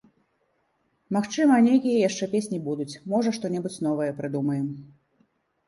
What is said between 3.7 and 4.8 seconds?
новае прыдумаем.